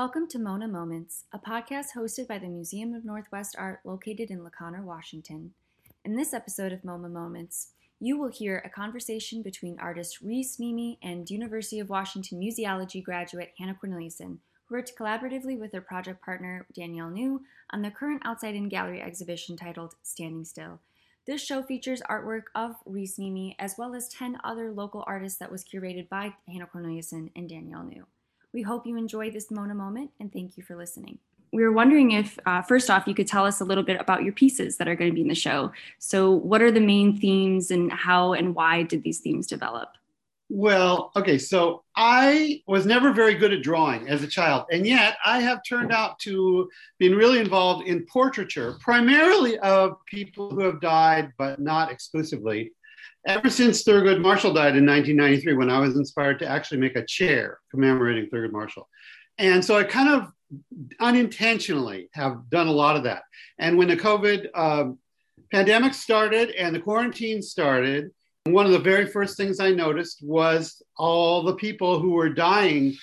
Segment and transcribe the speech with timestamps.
[0.00, 4.42] Welcome to Mona Moments, a podcast hosted by the Museum of Northwest Art located in
[4.42, 5.52] La Conner, Washington.
[6.06, 10.96] In this episode of Mona Moments, you will hear a conversation between artist Ries Niemi
[11.02, 16.66] and University of Washington museology graduate Hannah Corneliuson, who worked collaboratively with their project partner
[16.74, 20.80] Danielle New on the current Outside In Gallery exhibition titled Standing Still.
[21.26, 25.52] This show features artwork of Ries Niemi as well as 10 other local artists that
[25.52, 28.06] was curated by Hannah Corneliuson and Danielle New.
[28.52, 31.18] We hope you enjoy this Mona moment and thank you for listening.
[31.52, 34.22] We were wondering if, uh, first off, you could tell us a little bit about
[34.22, 35.72] your pieces that are going to be in the show.
[35.98, 39.90] So, what are the main themes and how and why did these themes develop?
[40.48, 45.16] Well, okay, so I was never very good at drawing as a child, and yet
[45.24, 50.80] I have turned out to being really involved in portraiture, primarily of people who have
[50.80, 52.72] died, but not exclusively
[53.26, 57.04] ever since Thurgood Marshall died in 1993, when I was inspired to actually make a
[57.04, 58.88] chair commemorating Thurgood Marshall.
[59.38, 60.32] And so I kind of
[61.00, 63.22] unintentionally have done a lot of that.
[63.58, 64.98] And when the COVID um,
[65.52, 68.10] pandemic started and the quarantine started,
[68.44, 72.94] one of the very first things I noticed was all the people who were dying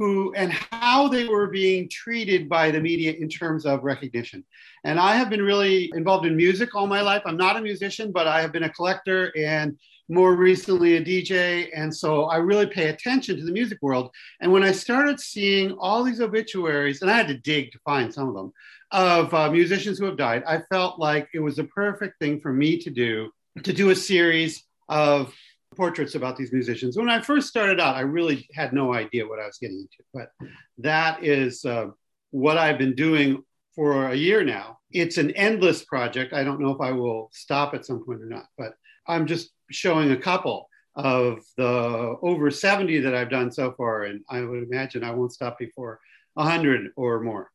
[0.00, 4.42] who and how they were being treated by the media in terms of recognition.
[4.82, 7.20] And I have been really involved in music all my life.
[7.26, 11.68] I'm not a musician, but I have been a collector and more recently a DJ.
[11.76, 14.10] And so I really pay attention to the music world.
[14.40, 18.12] And when I started seeing all these obituaries, and I had to dig to find
[18.12, 18.54] some of them,
[18.92, 22.54] of uh, musicians who have died, I felt like it was a perfect thing for
[22.54, 23.30] me to do
[23.64, 25.34] to do a series of
[25.76, 26.96] portraits about these musicians.
[26.96, 30.02] When I first started out, I really had no idea what I was getting into,
[30.12, 30.30] but
[30.78, 31.88] that is uh,
[32.30, 33.42] what I've been doing
[33.74, 34.78] for a year now.
[34.90, 36.32] It's an endless project.
[36.32, 38.74] I don't know if I will stop at some point or not, but
[39.06, 44.04] I'm just showing a couple of the over 70 that I've done so far.
[44.04, 46.00] And I would imagine I won't stop before
[46.34, 47.50] 100 or more.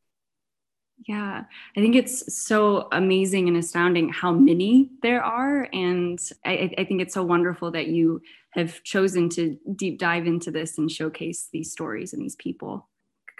[1.04, 1.44] Yeah,
[1.76, 5.68] I think it's so amazing and astounding how many there are.
[5.72, 10.50] And I, I, think it's so wonderful that you have chosen to deep dive into
[10.50, 12.88] this and showcase these stories and these people.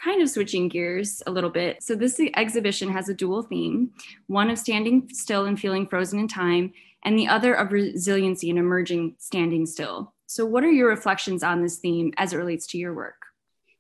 [0.02, 1.82] Kind of switching gears a little bit.
[1.82, 3.92] So, this exhibition has a dual theme
[4.26, 6.74] one of standing still and feeling frozen in time,
[7.04, 10.12] and the other of resiliency and emerging standing still.
[10.26, 13.22] So, what are your reflections on this theme as it relates to your work?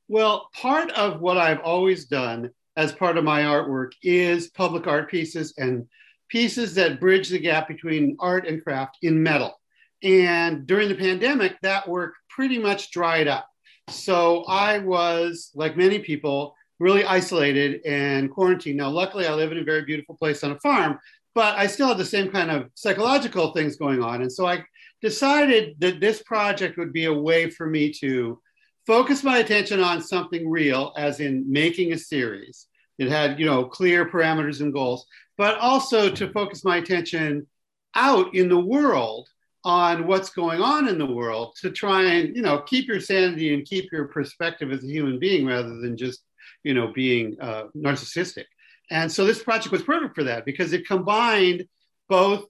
[0.08, 5.10] Well, part of what I've always done as part of my artwork is public art
[5.10, 5.86] pieces and
[6.28, 9.58] pieces that bridge the gap between art and craft in metal.
[10.02, 13.48] And during the pandemic, that work pretty much dried up.
[13.88, 18.76] So I was, like many people, really isolated and quarantined.
[18.76, 20.98] Now, luckily, I live in a very beautiful place on a farm,
[21.34, 24.22] but I still had the same kind of psychological things going on.
[24.22, 24.64] And so I
[25.00, 28.40] decided that this project would be a way for me to
[28.86, 32.66] focus my attention on something real, as in making a series.
[32.98, 37.46] It had, you know, clear parameters and goals, but also to focus my attention
[37.94, 39.28] out in the world
[39.64, 43.52] on what's going on in the world to try and, you know, keep your sanity
[43.52, 46.22] and keep your perspective as a human being rather than just,
[46.62, 48.44] you know, being uh, narcissistic.
[48.90, 51.66] And so this project was perfect for that because it combined
[52.08, 52.46] both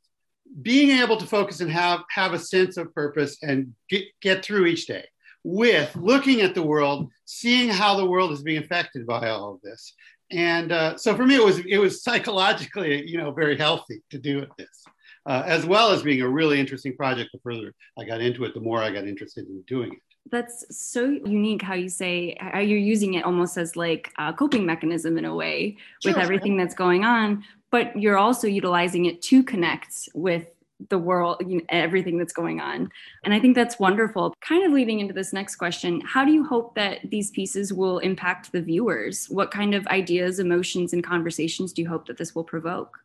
[0.61, 4.67] being able to focus and have have a sense of purpose and get, get through
[4.67, 5.07] each day
[5.47, 9.61] with looking at the world, seeing how the world is being affected by all of
[9.63, 9.95] this.
[10.33, 14.19] And uh, so for me, it was it was psychologically, you know, very healthy to
[14.19, 14.85] do this,
[15.25, 17.31] uh, as well as being a really interesting project.
[17.33, 19.99] The further I got into it, the more I got interested in doing it.
[20.33, 24.67] That's so unique how you say how you're using it almost as like a coping
[24.67, 29.23] mechanism in a way with sure, everything that's going on, but you're also utilizing it
[29.23, 30.49] to connect with
[30.91, 32.91] the world, you know, everything that's going on.
[33.25, 34.35] And I think that's wonderful.
[34.41, 37.99] Kind of leading into this next question, how do you hope that these pieces will
[37.99, 39.27] impact the viewers?
[39.27, 42.99] What kind of ideas, emotions, and conversations do you hope that this will provoke?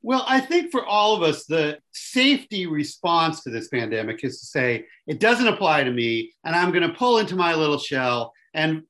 [0.00, 4.46] Well, I think for all of us, the safety response to this pandemic is to
[4.46, 8.32] say, it doesn't apply to me, and I'm going to pull into my little shell
[8.54, 8.84] and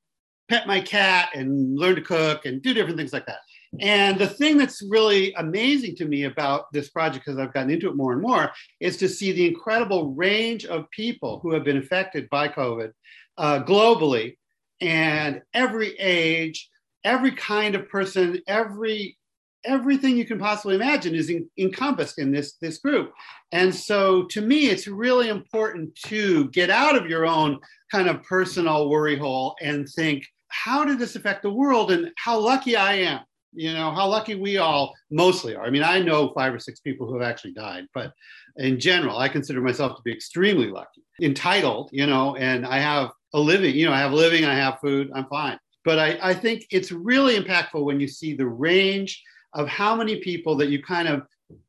[0.49, 3.39] pet my cat and learn to cook and do different things like that.
[3.81, 7.89] And the thing that's really amazing to me about this project, because I've gotten into
[7.89, 8.51] it more and more,
[8.81, 12.93] is to see the incredible range of people who have been affected by COVID
[13.37, 14.37] uh, globally
[14.81, 16.69] and every age,
[17.05, 19.17] every kind of person, every
[19.65, 23.13] everything you can possibly imagine is in, encompassed in this this group.
[23.53, 27.59] And so to me it's really important to get out of your own
[27.91, 32.39] kind of personal worry hole and think how did this affect the world and how
[32.39, 33.21] lucky i am
[33.53, 36.81] you know how lucky we all mostly are i mean i know five or six
[36.81, 38.13] people who have actually died but
[38.57, 43.11] in general i consider myself to be extremely lucky entitled you know and i have
[43.35, 46.35] a living you know i have living i have food i'm fine but I, I
[46.35, 49.23] think it's really impactful when you see the range
[49.55, 51.23] of how many people that you kind of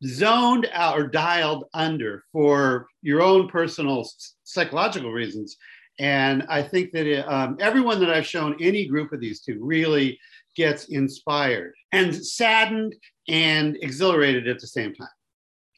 [0.06, 4.06] zoned out or dialed under for your own personal
[4.44, 5.56] psychological reasons.
[6.00, 9.58] And I think that it, um, everyone that I've shown any group of these two
[9.62, 10.20] really
[10.56, 12.96] gets inspired and saddened
[13.28, 15.08] and exhilarated at the same time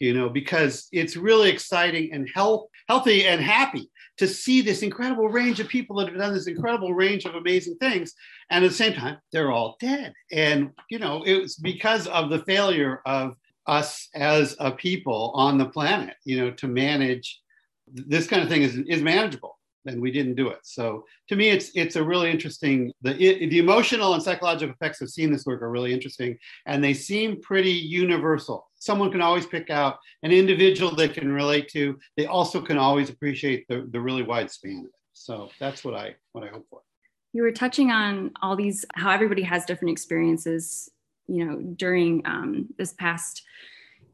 [0.02, 3.88] you know, because it's really exciting and health, healthy and happy
[4.18, 7.78] to see this incredible range of people that have done this incredible range of amazing
[7.78, 8.16] things.
[8.50, 10.12] And at the same time, they're all dead.
[10.32, 13.36] And, you know, it was because of the failure of
[13.68, 17.40] us as a people on the planet, you know, to manage
[17.94, 20.60] this kind of thing is, is manageable and we didn't do it.
[20.64, 22.92] So to me, it's it's a really interesting.
[23.02, 26.94] The the emotional and psychological effects of seeing this work are really interesting, and they
[26.94, 28.70] seem pretty universal.
[28.80, 31.98] Someone can always pick out an individual they can relate to.
[32.18, 34.92] They also can always appreciate the, the really wide span of it.
[35.14, 36.82] So that's what I what I hope for.
[37.34, 40.90] You were touching on all these how everybody has different experiences,
[41.28, 43.44] you know, during um, this past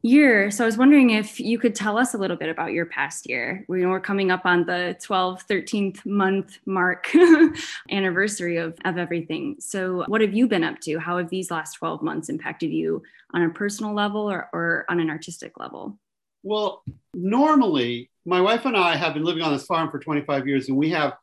[0.08, 0.50] year.
[0.50, 3.28] So I was wondering if you could tell us a little bit about your past
[3.28, 3.64] year.
[3.68, 7.10] We know we're coming up on the 12th, 13th month mark
[7.90, 9.56] anniversary of, of everything.
[9.60, 10.98] So what have you been up to?
[10.98, 13.02] How have these last 12 months impacted you
[13.34, 15.98] on a personal level or, or on an artistic level?
[16.42, 16.82] Well,
[17.14, 20.76] normally my wife and I have been living on this farm for 25 years and
[20.76, 21.14] we have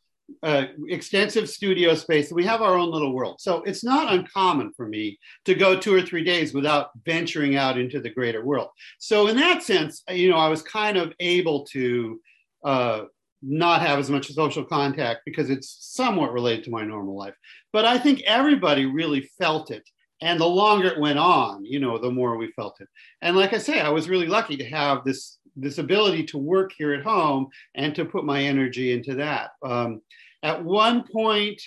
[0.42, 3.40] uh, extensive studio space we have our own little world.
[3.40, 7.78] So it's not uncommon for me to go two or three days without venturing out
[7.78, 8.68] into the greater world.
[8.98, 12.20] So in that sense, you know, I was kind of able to
[12.64, 13.04] uh,
[13.42, 17.34] not have as much social contact because it's somewhat related to my normal life.
[17.72, 19.88] But I think everybody really felt it.
[20.22, 22.88] And the longer it went on, you know, the more we felt it.
[23.20, 26.72] And like I say, I was really lucky to have this this ability to work
[26.76, 29.50] here at home and to put my energy into that.
[29.64, 30.02] Um,
[30.42, 31.60] at one point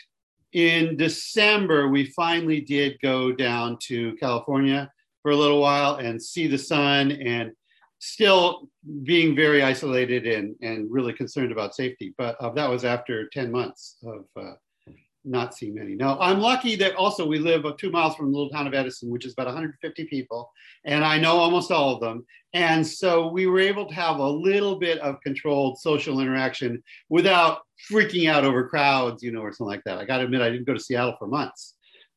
[0.54, 4.92] in December, we finally did go down to California
[5.22, 7.52] for a little while and see the sun and
[8.00, 8.70] still
[9.04, 12.14] being very isolated and, and really concerned about safety.
[12.18, 14.54] But uh, that was after 10 months of uh,
[15.26, 15.96] not see many.
[15.96, 19.10] No, I'm lucky that also we live two miles from the little town of Edison,
[19.10, 20.52] which is about 150 people,
[20.86, 22.26] and I know almost all of them.
[22.54, 27.62] And so we were able to have a little bit of controlled social interaction without
[27.92, 30.00] freaking out over crowds, you know, or something like that.
[30.00, 31.76] I got to admit, I didn't go to Seattle for months,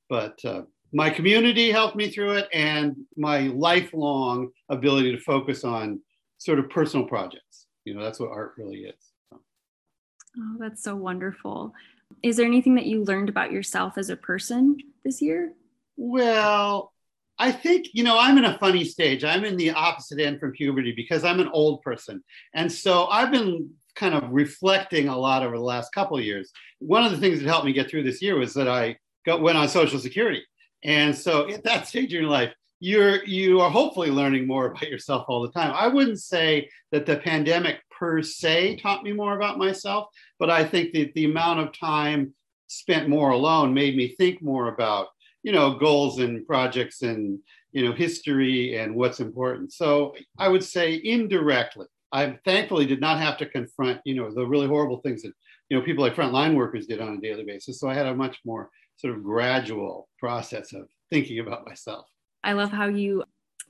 [0.08, 0.62] but uh,
[0.92, 6.00] my community helped me through it, and my lifelong ability to focus on
[6.38, 7.66] sort of personal projects.
[7.84, 9.12] You know, that's what art really is.
[9.32, 11.74] Oh, that's so wonderful.
[12.22, 15.52] Is there anything that you learned about yourself as a person this year?
[15.96, 16.92] Well,
[17.38, 19.24] I think, you know, I'm in a funny stage.
[19.24, 22.22] I'm in the opposite end from puberty because I'm an old person.
[22.54, 26.52] And so I've been kind of reflecting a lot over the last couple of years.
[26.78, 29.42] One of the things that helped me get through this year was that I got,
[29.42, 30.42] went on Social Security.
[30.82, 34.88] And so at that stage in your life, you're you are hopefully learning more about
[34.88, 35.72] yourself all the time.
[35.72, 40.08] I wouldn't say that the pandemic per se taught me more about myself,
[40.40, 42.34] but I think that the amount of time
[42.66, 45.06] spent more alone made me think more about,
[45.44, 47.38] you know, goals and projects and,
[47.70, 49.72] you know, history and what's important.
[49.72, 54.44] So I would say indirectly, I thankfully did not have to confront, you know, the
[54.44, 55.32] really horrible things that,
[55.68, 57.78] you know, people like frontline workers did on a daily basis.
[57.78, 62.06] So I had a much more sort of gradual process of thinking about myself.
[62.42, 63.22] I love how you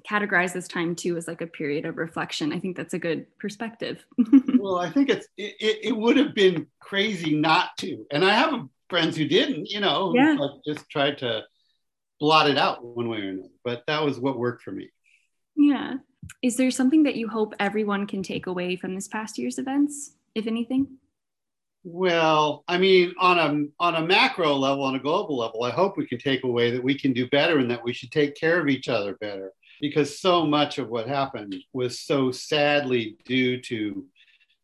[0.09, 2.53] categorize this time too as like a period of reflection.
[2.53, 4.05] I think that's a good perspective.
[4.59, 8.67] well, I think it's it, it, would have been crazy not to, and I have
[8.89, 10.37] friends who didn't, you know, yeah.
[10.67, 11.43] just tried to
[12.21, 13.49] blot it out one way or another.
[13.65, 14.91] But that was what worked for me.
[15.57, 15.95] Yeah.
[16.41, 20.13] Is there something that you hope everyone can take away from this past year's events,
[20.35, 20.99] if anything?
[21.85, 25.97] Well, I mean, on a on a macro level, on a global level, I hope
[25.97, 28.61] we can take away that we can do better and that we should take care
[28.61, 34.07] of each other better because so much of what happened was so sadly due to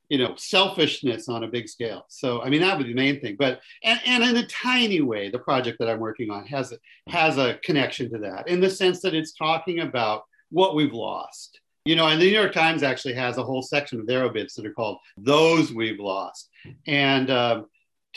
[0.08, 2.06] you know selfishness on a big scale.
[2.08, 5.02] So i mean that would be the main thing but and, and in a tiny
[5.02, 6.72] way the project that i'm working on has
[7.08, 11.60] has a connection to that in the sense that it's talking about what we've lost.
[11.84, 14.54] You know and the new york times actually has a whole section of their obits
[14.54, 16.48] that are called those we've lost.
[16.86, 17.66] And um,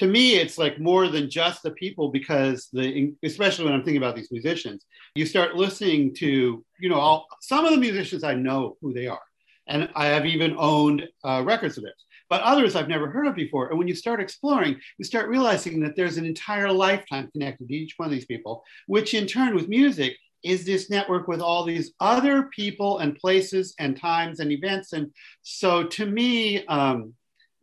[0.02, 4.02] to me, it's like more than just the people because the, especially when I'm thinking
[4.02, 8.34] about these musicians, you start listening to, you know, all, some of the musicians I
[8.34, 9.22] know who they are,
[9.68, 12.04] and I have even owned uh, records of theirs.
[12.32, 13.70] But others I've never heard of before.
[13.70, 17.76] And when you start exploring, you start realizing that there's an entire lifetime connected to
[17.76, 21.64] each one of these people, which in turn, with music, is this network with all
[21.64, 24.94] these other people and places and times and events.
[24.94, 25.12] And
[25.44, 27.14] so to me, um,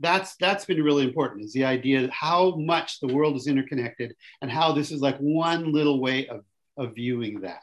[0.00, 4.14] that's that's been really important is the idea that how much the world is interconnected
[4.43, 6.45] and how this is like one little way of,
[6.76, 7.62] of viewing that.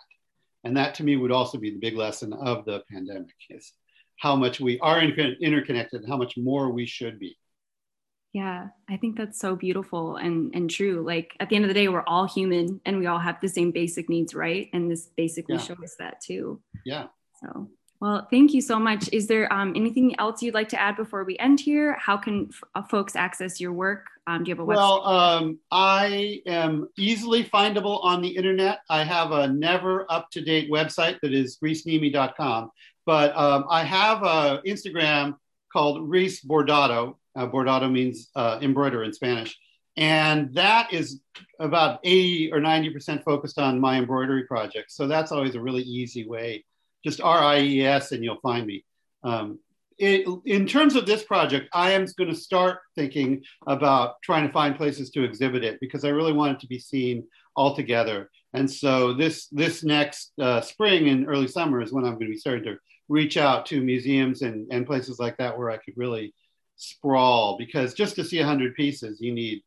[0.64, 3.72] And that to me would also be the big lesson of the pandemic is
[4.18, 7.38] how much we are interconnected and how much more we should be.
[8.34, 11.04] Yeah i think that's so beautiful and and true.
[11.06, 13.48] Like at the end of the day we're all human and we all have the
[13.48, 14.68] same basic needs right?
[14.74, 15.62] And this basically yeah.
[15.62, 16.62] shows that too.
[16.86, 17.08] Yeah.
[17.42, 17.70] So
[18.02, 19.10] well, thank you so much.
[19.14, 21.96] Is there um, anything else you'd like to add before we end here?
[22.00, 24.08] How can f- uh, folks access your work?
[24.28, 24.76] Um, do you have a website?
[24.76, 28.80] Well, um, I am easily findable on the internet.
[28.90, 32.72] I have a never up to date website that is riesniemi.com,
[33.06, 35.36] but um, I have an Instagram
[35.72, 37.16] called Ries Bordado.
[37.36, 39.58] Uh, bordado means uh, embroider in Spanish.
[39.98, 41.22] And that is
[41.60, 44.96] about 80 or 90% focused on my embroidery projects.
[44.96, 46.66] So that's always a really easy way
[47.06, 48.84] just RIES and you'll find me.
[49.24, 49.60] Um,
[49.98, 54.52] it, in terms of this project, I am going to start thinking about trying to
[54.52, 58.30] find places to exhibit it because I really want it to be seen all together.
[58.54, 62.34] And so this this next uh, spring and early summer is when I'm going to
[62.34, 65.94] be starting to reach out to museums and, and places like that where I could
[65.96, 66.34] really
[66.76, 69.62] sprawl because just to see 100 pieces, you need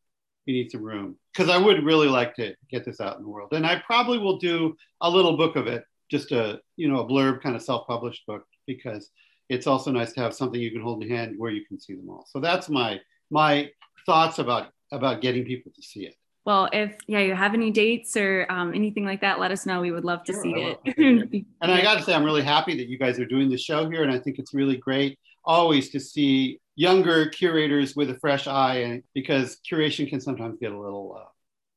[0.45, 3.28] you need some room because I would really like to get this out in the
[3.28, 3.52] world.
[3.52, 7.07] And I probably will do a little book of it just a you know a
[7.07, 9.11] blurb kind of self-published book because
[9.49, 11.95] it's also nice to have something you can hold in hand where you can see
[11.95, 12.27] them all.
[12.29, 13.00] So that's my
[13.31, 13.71] my
[14.07, 16.15] thoughts about about getting people to see it.
[16.45, 19.81] Well, if yeah, you have any dates or um, anything like that, let us know.
[19.83, 21.47] We would love to sure, see it.
[21.61, 23.88] and I got to say, I'm really happy that you guys are doing the show
[23.91, 28.47] here, and I think it's really great always to see younger curators with a fresh
[28.47, 31.29] eye, and because curation can sometimes get a little uh,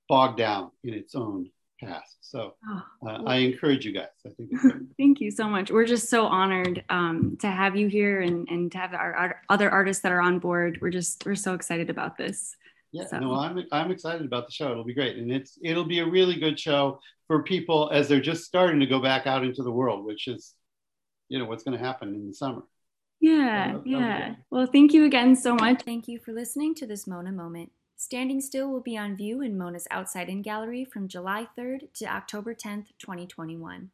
[0.08, 1.50] bogged down in its own
[1.82, 2.18] past.
[2.22, 4.08] So oh, uh, I encourage you guys.
[4.26, 4.52] I think.
[4.98, 5.72] Thank you so much.
[5.72, 9.42] We're just so honored um, to have you here and, and to have our, our,
[9.50, 10.80] other artists that are on board.
[10.82, 12.56] We're just we're so excited about this.
[12.92, 13.20] Yeah, so.
[13.20, 14.72] no, I'm I'm excited about the show.
[14.72, 18.20] It'll be great, and it's it'll be a really good show for people as they're
[18.20, 20.54] just starting to go back out into the world, which is,
[21.30, 22.64] you know, what's going to happen in the summer.
[23.22, 24.36] Yeah, yeah.
[24.50, 25.84] Well, thank you again so much.
[25.84, 27.72] Thank you for listening to this Mona moment.
[28.04, 32.06] Standing Still will be on view in Mona's Outside In Gallery from July 3rd to
[32.06, 33.92] October 10th, 2021.